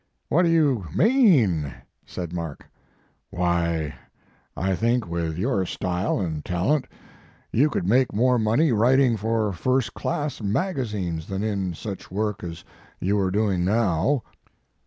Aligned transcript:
"V/hat 0.31 0.45
do 0.45 0.49
you 0.49 0.85
mean?" 0.95 1.71
said 2.07 2.33
Mark. 2.33 2.65
"Why, 3.29 3.93
I 4.57 4.73
think 4.75 5.07
with 5.07 5.37
your 5.37 5.63
style 5.67 6.19
and 6.19 6.43
talent 6.43 6.87
you 7.53 7.69
could 7.69 7.85
make 7.87 8.11
more 8.11 8.39
money 8.39 8.71
writing 8.71 9.15
for 9.15 9.53
first 9.53 9.93
class 9.93 10.41
magazines 10.41 11.27
than 11.27 11.43
in 11.43 11.75
such 11.75 12.09
work 12.09 12.43
as 12.43 12.63
you 12.99 13.19
are 13.19 13.29
doing 13.29 13.63
now." 13.63 14.23